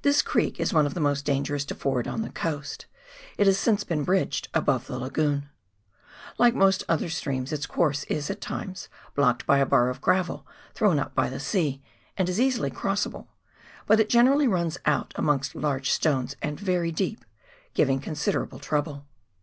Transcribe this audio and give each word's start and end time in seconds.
This 0.00 0.22
creek 0.22 0.58
is 0.58 0.72
one 0.72 0.86
of 0.86 0.94
the 0.94 0.98
most 0.98 1.26
dangerous 1.26 1.62
to 1.66 1.74
ford 1.74 2.08
on 2.08 2.22
the 2.22 2.30
coast; 2.30 2.86
it 3.36 3.46
has 3.46 3.58
since 3.58 3.84
been 3.84 4.02
bridged 4.02 4.48
above 4.54 4.86
the 4.86 4.98
lagoon. 4.98 5.50
Like 6.38 6.54
most 6.54 6.84
other 6.88 7.10
streams 7.10 7.52
its 7.52 7.66
course 7.66 8.04
is 8.04 8.30
at 8.30 8.40
times 8.40 8.88
blocked 9.14 9.44
by 9.44 9.58
a 9.58 9.66
bar 9.66 9.90
of 9.90 10.00
gravel 10.00 10.46
thrown 10.72 10.98
up 10.98 11.14
by 11.14 11.28
the 11.28 11.38
sea, 11.38 11.82
and 12.16 12.30
is 12.30 12.40
easily 12.40 12.70
crossable; 12.70 13.28
but 13.84 14.00
it 14.00 14.08
generally 14.08 14.48
runs 14.48 14.78
out 14.86 15.12
amongst 15.16 15.54
large 15.54 15.90
stones 15.90 16.34
and 16.40 16.58
very 16.58 16.90
deep, 16.90 17.22
giving 17.74 18.00
considerable 18.00 18.58
trouble. 18.60 19.04